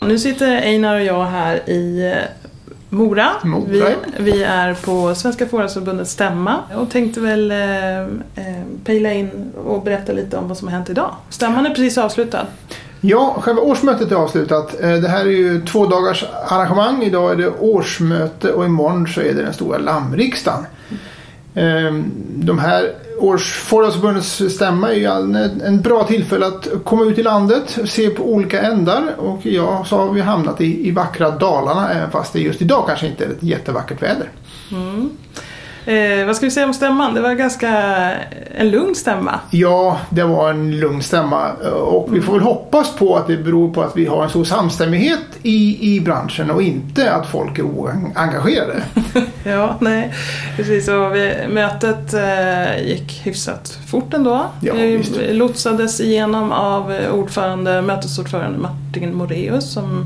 [0.00, 2.22] Nu sitter Einar och jag här i eh,
[2.88, 3.28] Mora.
[3.44, 3.64] Mora.
[3.68, 3.84] Vi,
[4.18, 8.06] vi är på Svenska Fårhusförbundets stämma och tänkte väl eh, eh,
[8.84, 11.14] pejla in och berätta lite om vad som har hänt idag.
[11.28, 12.46] Stämman är precis avslutad.
[13.00, 14.80] Ja, själva årsmötet är avslutat.
[14.80, 17.02] Eh, Det här är ju två dagars arrangemang.
[17.02, 20.66] Idag är det årsmöte och imorgon så är det den stora lammriksdagen.
[21.60, 25.04] Ehm, de här års Fårhusförbundets stämma är ju
[25.64, 29.96] en, bra tillfälle att komma ut i landet, se på olika ändar och ja, så
[29.96, 33.28] har vi hamnat i, i vackra Dalarna även fast det just idag kanske inte är
[33.28, 34.30] ett jättevackert väder.
[34.72, 35.10] Mm.
[35.90, 37.14] Eh, vad ska vi säga om stämman?
[37.14, 37.68] Det var ganska
[38.58, 39.40] en lugn stämma.
[39.50, 41.52] Ja, det var en lugn stämma
[41.84, 44.44] och vi får väl hoppas på att det beror på att vi har en stor
[44.44, 48.82] samstämmighet i, i branschen och inte att folk är oengagerade.
[49.44, 50.14] Ja, nej,
[50.56, 50.88] precis.
[50.88, 54.46] Och vi, mötet eh, gick hyfsat fort ändå.
[54.60, 55.12] Ja, Vi visst.
[55.30, 60.04] lotsades igenom av eh, ordförande, mötesordförande Martin Moreus som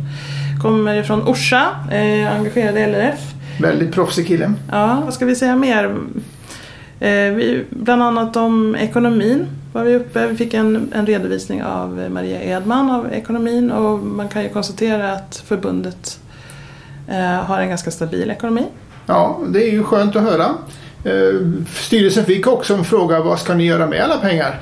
[0.62, 3.33] kommer från Orsa, eh, engagerad i LRF.
[3.60, 4.52] Väldigt proffsig kille.
[4.70, 5.96] Ja, vad ska vi säga mer?
[7.00, 10.26] Eh, vi, bland annat om ekonomin var vi uppe.
[10.26, 15.12] Vi fick en, en redovisning av Maria Edman av ekonomin och man kan ju konstatera
[15.12, 16.18] att förbundet
[17.08, 18.66] eh, har en ganska stabil ekonomi.
[19.06, 20.46] Ja, det är ju skönt att höra.
[21.04, 21.40] Eh,
[21.74, 24.60] Styrelsen fick också en fråga vad ska ni göra med alla pengar?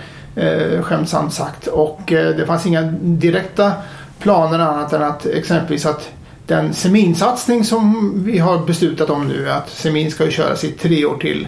[0.83, 1.67] Skämtsamt sagt.
[1.67, 3.73] Och det fanns inga direkta
[4.19, 6.09] planer annat än att exempelvis att
[6.55, 11.05] den seminsatsning som vi har beslutat om nu att semin ska ju köras i tre
[11.05, 11.47] år till.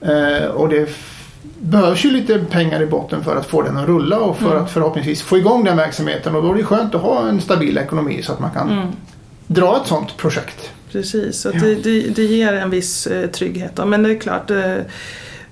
[0.00, 0.88] Eh, Och det
[1.60, 4.70] behövs ju lite pengar i botten för att få den att rulla och för att
[4.70, 6.34] förhoppningsvis få igång den verksamheten.
[6.34, 8.92] Och då är det skönt att ha en stabil ekonomi så att man kan
[9.46, 10.70] dra ett sådant projekt.
[10.92, 11.60] Precis, så att Ja.
[11.60, 13.80] det, det, det ger en viss eh, trygghet.
[13.86, 14.74] Men det är klart, eh,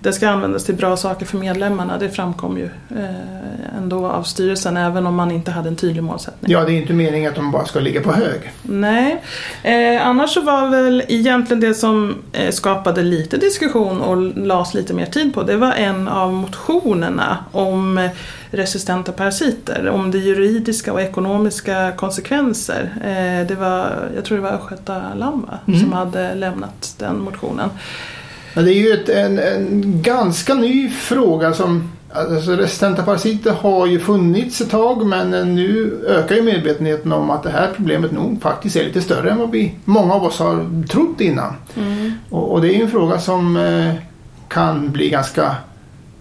[0.03, 1.99] det ska användas till bra saker för medlemmarna.
[1.99, 6.51] Det framkom ju eh, ändå av styrelsen även om man inte hade en tydlig målsättning.
[6.53, 8.53] Ja, det är inte meningen att de bara ska ligga på hög.
[8.63, 9.23] Nej,
[9.63, 14.95] eh, annars så var väl egentligen det som eh, skapade lite diskussion och lades lite
[14.95, 18.09] mer tid på det var en av motionerna om
[18.51, 22.91] resistenta parasiter, om det juridiska och ekonomiska konsekvenser.
[23.05, 25.81] Eh, det var, jag tror det var Östgöta Lamm Mm.
[25.81, 27.71] som hade lämnat den motionen.
[28.55, 33.87] Men det är ju ett, en, en ganska ny fråga som Alltså resistenta parasiter har
[33.87, 38.43] ju funnits ett tag men nu ökar ju medvetenheten om att det här problemet nog
[38.43, 41.55] faktiskt är lite större än vad vi, många av oss har trott innan.
[42.31, 43.95] Och, och det är ju en fråga som eh,
[44.49, 45.57] kan bli ganska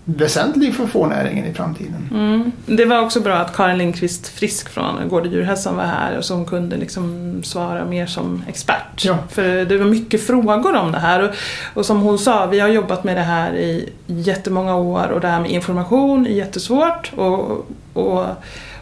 [0.05, 2.09] väsentlig för fårnäringen i framtiden.
[2.11, 2.51] Mm.
[2.65, 6.25] Det var också bra att Karin Lindqvist Frisk från Gård och djurhälsan var här och
[6.25, 9.05] som kunde liksom svara mer som expert.
[9.05, 9.17] Ja.
[9.29, 11.35] För det var mycket frågor om det här och,
[11.73, 15.27] och som hon sa, vi har jobbat med det här i jättemånga år och det
[15.27, 18.25] här med information är jättesvårt och, och,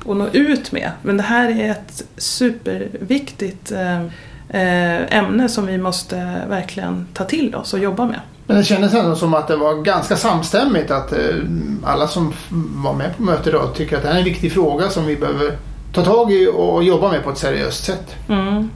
[0.06, 0.92] och nå ut med.
[1.02, 4.04] Men det här är ett superviktigt eh,
[4.50, 8.20] eh, ämne som vi måste verkligen ta till oss och jobba med.
[8.50, 11.36] Men det kändes ändå som att det var ganska samstämmigt att eh,
[11.84, 12.34] alla som
[12.76, 15.16] var med på mötet idag tycker att det här är en viktig fråga som vi
[15.16, 15.58] behöver
[15.94, 18.16] ta tag i och jobba med på ett seriöst sätt.
[18.30, 18.70] Mm.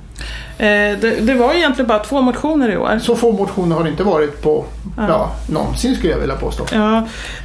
[0.58, 3.00] Eh, det, det var egentligen bara två motioner i år.
[3.02, 4.66] Så få motioner har det inte varit på
[4.98, 5.08] Ja.
[5.08, 6.66] ja, någonsin skulle jag vilja påstå.
[6.72, 6.98] Ja,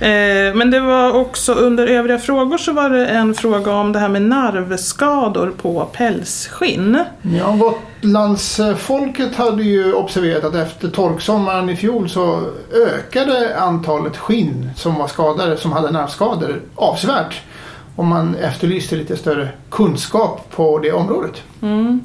[0.06, 3.98] eh, men det var också under övriga frågor så var det en fråga om det
[3.98, 7.04] här med nervskador på pälsskinn.
[7.22, 12.42] Ja, Gotlandsfolket hade ju observerat att efter torksommaren i fjol så
[12.88, 17.40] ökade antalet skinn som var skadade, som hade nervskador avsevärt.
[17.96, 21.42] Och man efterlyste lite större kunskap på det området.
[21.62, 22.04] Mm.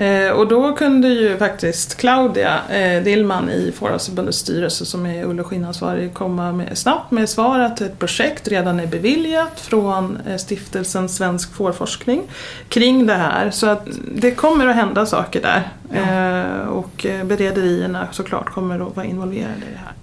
[0.00, 5.40] Eh, och då kunde ju faktiskt Claudia eh, Dillman i Fårhusförbundets styrelse som är ull
[5.40, 10.36] och skinnansvarig komma med, snabbt med svar att ett projekt redan är beviljat från eh,
[10.36, 12.22] stiftelsen Svensk fårforskning
[12.68, 13.50] kring det här.
[13.50, 15.68] Så att det kommer att hända saker där.
[15.92, 19.94] Eh, och berederierna såklart kommer att vara involverade i det här.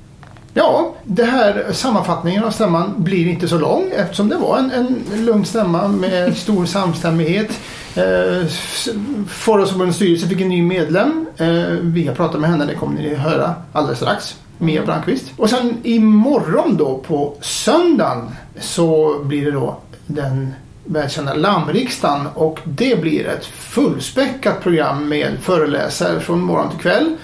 [0.53, 5.25] Ja, det här sammanfattningen av stämman blir inte så lång eftersom det var en, en
[5.25, 7.59] lugn stämma med stor samstämmighet.
[7.97, 8.89] Eh, s-
[9.29, 11.25] Fårhusförbundets styrelse fick en ny medlem.
[11.37, 11.47] Eh,
[11.81, 14.35] vi har pratat med henne, det kommer ni höra alldeles strax.
[14.57, 15.25] Mia Brandqvist.
[15.37, 18.29] Och sen imorgon då på söndagen
[18.59, 20.53] så blir det då den
[20.85, 27.15] välkända lammriksdagen och det blir ett fullspäckat program med föreläsare från morgon till kväll.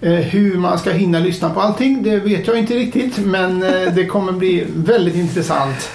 [0.00, 3.94] Eh, Hur man ska hinna lyssna på allting det vet jag inte riktigt men eh,
[3.94, 5.88] det kommer bli väldigt intressant.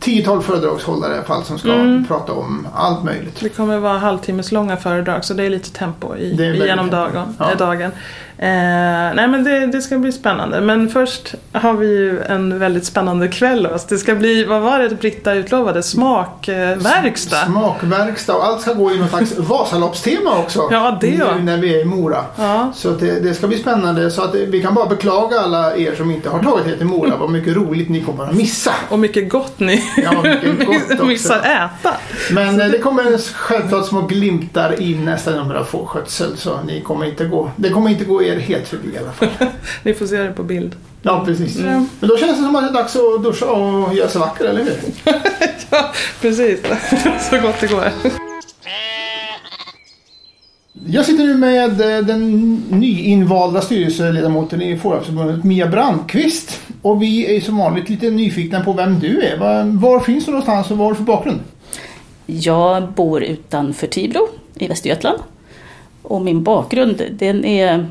[0.00, 2.04] Tiotal föredragshållare i alla fall som ska Mm.
[2.06, 3.40] prata om allt möjligt.
[3.40, 7.36] Det kommer vara halvtimmeslånga föredrag så det är lite tempo i, genom dagen.
[7.38, 7.50] Ja.
[7.52, 7.90] eh, dagen.
[8.38, 10.60] Eh, nej men det, det ska bli spännande.
[10.60, 13.66] Men först har vi ju en väldigt spännande kväll.
[13.66, 13.86] Alltså.
[13.90, 15.82] Det ska bli, vad var det Britta utlovade?
[15.82, 17.46] Smakverkstad?
[17.46, 20.68] Smakverkstad och allt ska gå i någon slags Vasaloppstema också.
[20.70, 21.34] Ja, det ja.
[21.36, 22.24] Nu när vi är i Mora.
[22.36, 22.72] Ja.
[22.74, 24.10] Så det, det ska bli spännande.
[24.10, 27.16] Så att vi kan bara beklaga alla er som inte har tagit er till Mora.
[27.16, 28.72] Vad mycket roligt ni kommer att missa.
[28.88, 31.04] Och mycket gott ni Ja, mycket gott också.
[31.04, 31.94] missar äta.
[32.30, 36.36] Men eh, det kommer självklart små glimtar i nästa nummer av Fårskötsel.
[36.36, 39.28] Så ni kommer inte gå, det kommer inte gå er helt förbi i alla fall.
[39.82, 40.76] Ni får se det på bild.
[41.02, 41.58] Ja, precis.
[41.58, 41.88] Mm.
[42.00, 44.44] Men då känns det som att det är dags att duscha och göra sig vacker,
[44.44, 44.76] eller hur?
[45.70, 46.60] ja, precis.
[47.30, 47.84] Så gott det går.
[50.88, 56.60] Jag sitter nu med eh, den nyinvalda styrelseledamoten i Fårhavsförbundet Mia Brandqvist.
[56.82, 59.38] Och vi är som vanligt lite nyfikna på vem du är.
[59.38, 61.40] Var, var finns du någonstans och vad har du för bakgrund?
[62.26, 65.18] Jag bor utanför Tibro i Västergötland.
[66.02, 67.86] Och min bakgrund den är,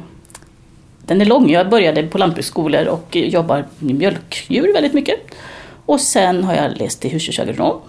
[1.08, 1.50] den är lång.
[1.50, 5.16] Jag började på lantbruksskolor och jobbar med mjölkdjur väldigt mycket.
[5.86, 7.82] Och sen har jag läst till husdjursagronom.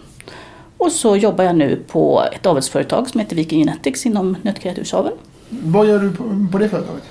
[0.78, 5.14] Och så jobbar jag nu på ett avelsföretag som heter Viking Genetics inom nötkreatursaveln.
[5.48, 7.02] Vad gör du på, på det företaget?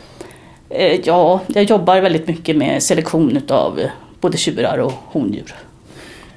[0.70, 3.80] Eh, Ja, jag jobbar väldigt mycket med selektion utav
[4.22, 5.56] både tjurar och hondjur.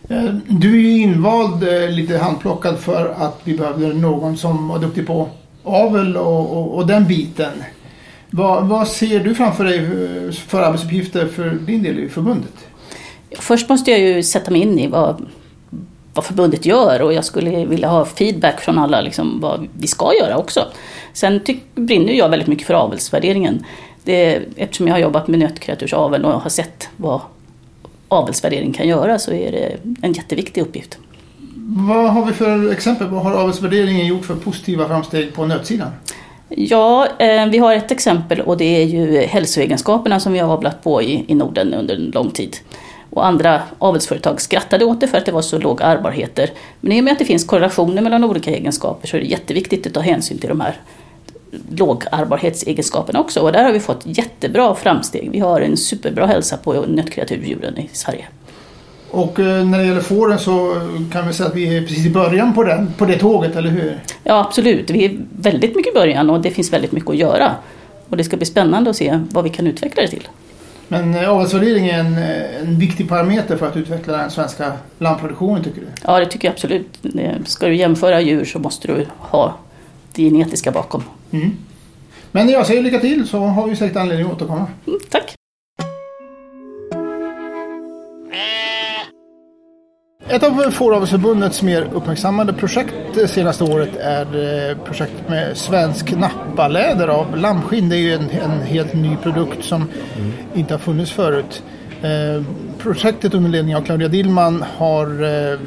[0.08, 4.78] Eh, Du är ju invald eh, lite handplockad för att vi behövde någon som var
[4.78, 5.28] duktig på
[5.64, 7.52] avel och, och, och den biten.
[8.30, 9.86] Vad, vad ser du framför dig
[10.32, 12.52] för arbetsuppgifter för din del i förbundet?
[13.38, 15.26] Först måste jag ju sätta mig in i vad,
[16.14, 20.12] vad förbundet gör och jag skulle vilja ha feedback från alla liksom, vad vi ska
[20.20, 20.66] göra också.
[21.12, 23.64] Sen tyck, brinner jag väldigt mycket för avelsvärderingen.
[24.04, 27.20] Det, eftersom jag har jobbat med nötkreatursaveln och har sett vad
[28.08, 30.98] avelsvärdering kan göra så är det en jätteviktig uppgift.
[31.88, 33.06] Vad har vi för exempel?
[33.06, 35.90] Vad har avelsvärderingen gjort för positiva framsteg på nötsidan?
[36.48, 40.82] Ja, eh, vi har ett exempel och det är ju hälsoegenskaperna som vi har avlat
[40.82, 42.56] på i, i Norden under en lång tid.
[43.10, 46.50] Och andra avelsföretag skrattade åt det för att det var så låga arbarheter.
[46.80, 49.86] Men i och med att det finns korrelationer mellan olika egenskaper så är det jätteviktigt
[49.86, 50.76] att ta hänsyn till de här
[51.70, 53.40] lågarbarhetsegenskaperna också.
[53.40, 55.30] Och där har vi fått jättebra framsteg.
[55.32, 58.26] Vi har en superbra hälsa på nötkreaturdjuren i Sverige.
[59.10, 60.74] Och eh, när det gäller fåren så
[61.12, 63.70] kan vi säga att vi är precis i början på, den, på det tåget, eller
[63.70, 63.98] hur?
[64.22, 64.90] Ja, absolut.
[64.90, 67.54] Vi är väldigt mycket i början och det finns väldigt mycket att göra.
[68.08, 70.28] Och det ska bli spännande att se vad vi kan utveckla det till.
[70.88, 75.64] Men eh, avelsvärdering är en, eh, en viktig parameter för att utveckla den svenska lammproduktionen,
[75.64, 75.86] tycker du?
[76.04, 76.98] Ja, det tycker jag absolut.
[77.44, 79.54] Ska du jämföra djur så måste du ha
[80.12, 81.02] det genetiska bakom.
[81.30, 81.56] Mm.
[82.32, 84.66] Men jag säger lycka till så har vi säkert anledning att återkomma.
[84.86, 85.37] Mm, tack!
[90.30, 94.26] Ett av Fåravelsförbundets mer uppmärksammade projekt det senaste året är
[94.70, 97.88] eh, projekt med svensk nappaläder av lammskinn.
[97.88, 99.88] Det är ju en, en helt ny produkt som
[100.54, 101.62] inte har funnits förut.
[102.02, 102.42] Eh,
[102.78, 105.58] projektet under ledning av Claudia Dillman har eh, eh,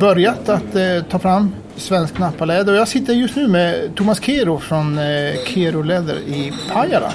[0.00, 2.72] börjat att eh, ta fram svensk nappaläder.
[2.72, 7.12] Och jag sitter just nu med Thomas Kero från eh, Kero Läder i Pajala.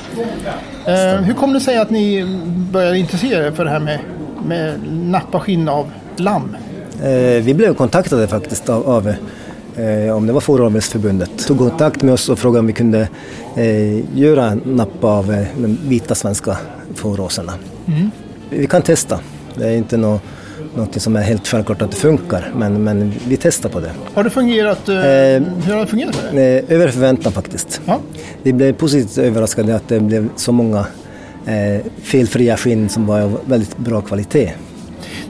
[0.86, 2.26] Eh, hur kom det sig att ni
[2.72, 4.00] började intressera er för det här med,
[4.48, 6.56] med nappaskinn av lamm?
[7.04, 9.08] Eh, Vi blev kontaktade faktiskt av, av
[9.76, 11.48] eh, om det var Fåravelsförbundet.
[11.48, 13.08] Tog kontakt med oss och frågade om vi kunde
[13.56, 16.58] eh, göra en nappa av eh, de vita svenska
[16.96, 17.54] fåråsarna.
[18.50, 19.20] Vi kan testa.
[19.56, 20.20] Det är inte nå,
[20.76, 23.92] något som är helt självklart att det funkar, men, men vi testar på det.
[24.14, 24.90] Har det fungerat?
[24.90, 26.16] Eh, Eh, hur har det fungerat?
[26.34, 26.40] Eh,
[26.76, 27.82] över förväntan faktiskt.
[27.86, 28.00] Ja.
[28.44, 30.86] Vi blev positivt överraskade att det blev så många
[31.48, 34.54] eh, felfria skinn som var av väldigt bra kvalitet.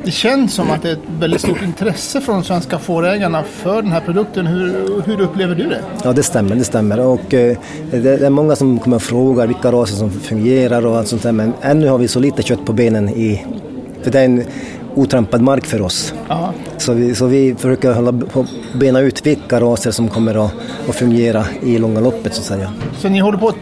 [0.03, 3.81] Det känns som att det är ett väldigt stort intresse från de svenska fårägarna för
[3.81, 4.47] den här produkten.
[4.47, 5.81] Hur, hur upplever du det?
[6.03, 6.55] Ja, det stämmer.
[6.55, 6.99] Det stämmer.
[6.99, 7.57] Och, eh,
[7.91, 11.31] det, är många som kommer och frågar vilka raser som fungerar och allt sånt där.
[11.31, 13.45] Men ännu har vi så lite kött på benen i...
[14.01, 14.43] För det är en
[14.97, 16.13] otrampad mark för oss.
[16.77, 18.45] Så vi, så vi försöker hålla på
[18.79, 20.51] bena ut vilka raser som kommer att,
[20.89, 22.73] att fungera i långa loppet så att säga.
[22.99, 23.55] Så ni håller på att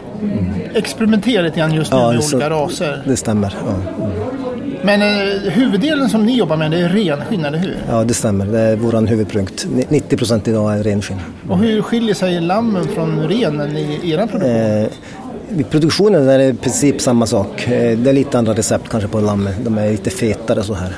[0.74, 3.02] experimentera lite grann just nu Ja, med så- olika raser.
[3.06, 3.54] Det stämmer.
[3.66, 4.10] Ja, mm.
[4.82, 7.76] Men eh, huvuddelen som ni jobbar med det är renskinn, eller hur?
[7.90, 8.46] ja det stämmer.
[8.46, 9.66] Det är vår huvudpunkt.
[9.88, 11.16] 90 procent idag är renskinn.
[11.48, 14.50] Och hur skiljer sig lammen från renen i er produktion?
[14.50, 14.86] Eh,
[15.70, 17.68] produktionen är det i princip samma sak.
[17.68, 19.52] Eh, Det är lite andra recept kanske på lammen.
[19.64, 20.92] De är lite fetare så här.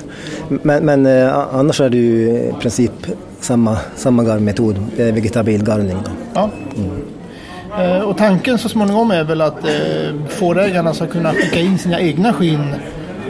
[0.49, 2.93] Men, men eh, annars är det ju i princip
[3.41, 4.77] samma, samma garvmetod.
[4.97, 5.97] Det är vegetabil garvning.
[6.05, 6.11] Då.
[6.35, 6.51] Ja.
[7.85, 9.59] Eh, Och tanken så småningom är väl att
[10.29, 12.75] fårägarna ska kunna skicka in sina egna skinn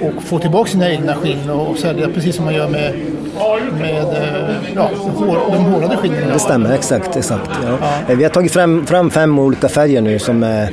[0.03, 2.95] och få tillbaka sina egna skinn och sälja precis som man gör med
[3.81, 4.05] med
[4.75, 4.91] ja,
[5.53, 6.29] de hårdade skinnen.
[6.33, 7.17] Det stämmer, exakt.
[7.17, 7.79] exakt ja.
[8.09, 10.69] Eh, Vi har tagit fram, fram fem olika färger nu som, eh,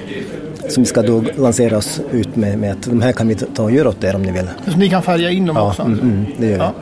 [0.69, 3.63] som vi ska då lansera oss ut med, med att de här kan vi ta
[3.63, 4.47] och göra åt er om ni vill.
[4.67, 5.81] Så ni kan färga in dem Ja, också.
[5.81, 6.59] mm, mm, det gör vi.
[6.59, 6.73] Ja.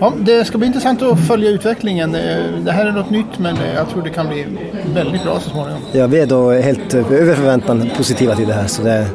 [0.00, 2.14] Ja, det ska bli intressant att följa utvecklingen.
[2.14, 2.20] Eh,
[2.64, 4.46] Det här är något nytt men eh, jag tror det kan bli
[4.94, 5.80] väldigt bra så småningom.
[5.92, 8.66] Ja, vi är då helt eh, över förväntan positiva till det här.
[8.66, 9.06] Så det,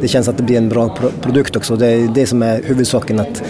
[0.00, 1.76] det känns att det blir en bra pro- produkt också.
[1.76, 3.42] Det är det som är huvudsaken, att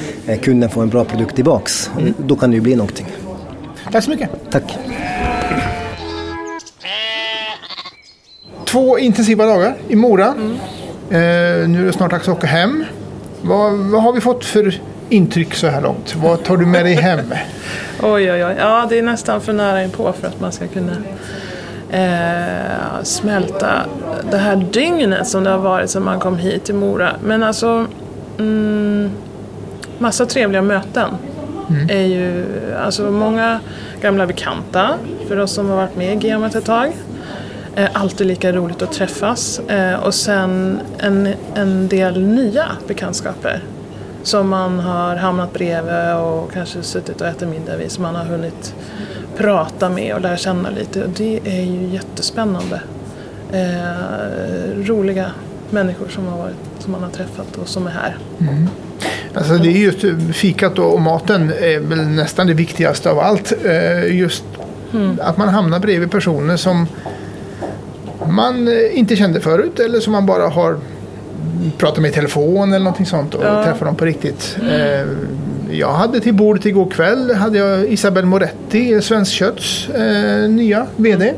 [0.42, 1.90] kunden får en bra produkt tillbaks.
[2.18, 3.06] Då kan det ju bli någonting.
[3.92, 4.30] Tack så mycket.
[4.50, 4.78] Tack.
[8.74, 10.26] Två intensiva dagar i Mora.
[10.26, 12.84] Eh, nu är det snart dags att åka hem.
[13.42, 16.14] Vad, vad har vi fått för intryck så här långt?
[16.16, 17.20] Vad tar du med dig hem?
[18.02, 18.54] Oj, oj, oj.
[18.58, 20.92] Ja, det är nästan för nära inpå för att man ska kunna
[21.90, 23.86] eh, smälta
[24.30, 27.16] det här dygnet som det har varit sedan man kom hit till Mora.
[27.22, 27.86] Men alltså,
[28.38, 29.10] mm,
[29.98, 31.08] massa trevliga möten.
[31.88, 32.46] är ju
[32.84, 33.60] alltså många
[34.00, 34.94] gamla bekanta
[35.28, 36.92] för oss som har varit med i gamet ett tag.
[37.76, 39.58] Eh, alltid lika roligt att träffas.
[39.58, 43.62] Eh, och sen en, en del nya bekantskaper
[44.22, 48.24] som man har hamnat bredvid och kanske suttit och ätit middag vid som man har
[48.24, 48.74] hunnit
[49.36, 51.04] prata med och lära känna lite.
[51.04, 52.80] Och det är ju jättespännande.
[53.52, 55.30] Eh, roliga
[55.70, 58.16] människor som, har varit, som man har träffat och som är här.
[59.34, 63.52] Alltså det är just fikat och maten är väl nästan det viktigaste av allt.
[63.64, 64.44] Eh, Just
[65.20, 66.86] att man hamnar bredvid personer som
[68.34, 70.76] man eh, inte kände förut eller som man bara har
[71.78, 73.64] pratat med i telefon eller någonting sånt och Ja.
[73.64, 74.56] träffat dem på riktigt.
[74.70, 75.06] Eh,
[75.70, 81.32] Jag hade till bordet igår kväll hade jag Isabel Moretti, Svensk Kötts eh, nya VD.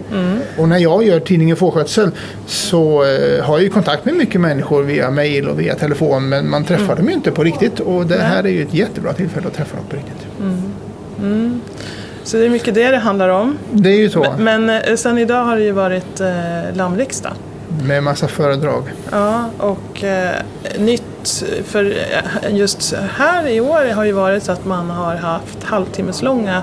[0.58, 2.10] Och när jag gör tidningen Fårskötsel
[2.46, 6.50] så eh, har jag ju kontakt med mycket människor via mail och via telefon men
[6.50, 9.46] man träffar dem ju inte på riktigt och det här är ju ett jättebra tillfälle
[9.46, 10.26] att träffa dem på riktigt.
[12.26, 13.58] Så det är mycket det det handlar om.
[13.72, 16.28] Det är ju så Men eh, sen idag har det ju varit eh,
[16.74, 17.32] lammriksdag.
[17.84, 18.82] med massa föredrag.
[19.10, 20.30] Ja, och eh,
[20.78, 21.02] nytt
[21.64, 26.62] för eh, just här i år har ju varit att man har haft halvtimmeslånga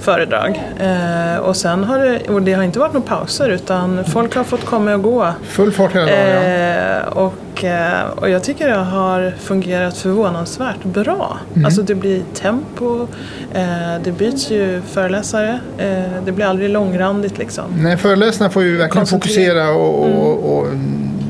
[0.00, 0.62] föredrag.
[0.80, 4.44] Eh, och sen har det, och det har inte varit några pauser utan folk har
[4.44, 5.32] fått komma och gå.
[5.42, 6.18] Full fart hela dagen.
[6.18, 6.40] ja.
[6.42, 11.38] Eh, och, eh, och jag tycker det har fungerat förvånansvärt bra.
[11.64, 13.06] Alltså det blir tempo,
[13.54, 17.64] eh, det byts ju föreläsare, eh, det blir aldrig långrandigt liksom.
[17.78, 20.66] Nej, föreläsarna får ju verkligen fokusera och, och, och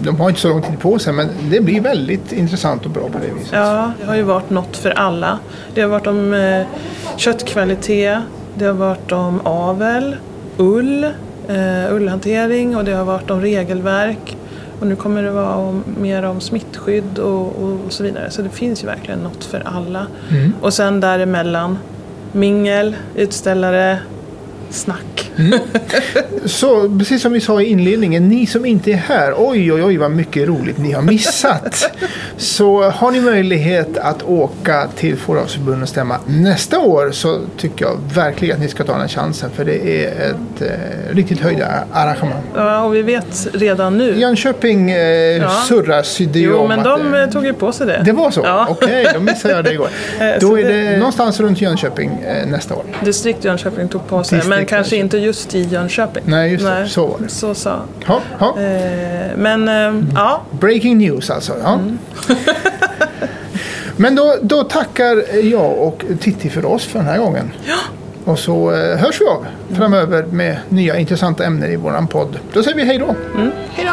[0.02, 3.08] de har inte så lång tid på sig men det blir väldigt intressant och bra
[3.08, 3.52] på det viset.
[3.52, 5.38] Ja, det har ju varit något för alla.
[5.74, 6.66] Det har varit om eh,
[7.16, 8.18] köttkvalitet,
[8.54, 10.16] det har varit om avel,
[10.56, 11.04] ull,
[11.48, 14.36] eh, ullhantering och det har varit om regelverk.
[14.80, 18.30] Och nu kommer det vara om, mer om smittskydd och, och, så vidare.
[18.30, 20.06] Så det finns ju verkligen något för alla.
[20.60, 21.78] Och sen däremellan,
[22.32, 23.98] mingel, utställare,
[24.74, 25.30] snack.
[26.44, 29.96] Så precis som vi sa i inledningen, ni som inte är här, oj oj oj
[29.96, 31.90] vad mycket roligt ni har missat.
[32.36, 38.54] så har ni möjlighet att åka till Fåravsförbundets stämma nästa år så tycker jag verkligen
[38.56, 42.42] att ni ska ta den chansen för det är ett eh, riktigt höjda arrangemang.
[42.54, 44.18] Ja, och vi vet redan nu.
[44.18, 47.86] Jönköping eh, surras det ju Jo, men att, de eh, eh, tog ju på sig
[47.86, 48.02] det.
[48.04, 48.40] Det var så?
[48.44, 48.66] Ja.
[48.70, 49.88] Okej, då missade jag det igår.
[50.20, 52.84] Eh, Då är det- det någonstans runt Jönköping eh, nästa år.
[53.04, 56.22] Distrikt Jönköping tog på sig, Distrikt men kanske inte just i Jönköping.
[56.26, 56.88] Nej, just det.
[56.88, 57.28] Så var det.
[57.28, 57.80] Så sa.
[58.06, 58.60] Ja, ja.
[58.60, 61.52] Eh, men eh, ja, Breaking news alltså.
[61.62, 61.74] Ja.
[61.74, 61.98] Mm.
[63.96, 67.50] Men då, då tackar jag och Titti för oss för den här gången.
[67.64, 67.74] Ja.
[68.24, 72.38] Och så eh, hörs vi av framöver med nya intressanta ämnen i våran podd.
[72.52, 73.14] Då säger vi hej då.
[73.34, 73.84] mm, hej